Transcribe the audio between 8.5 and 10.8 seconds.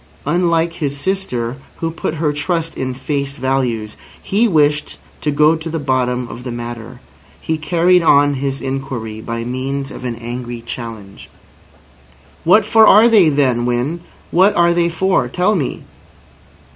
inquiry by means of an angry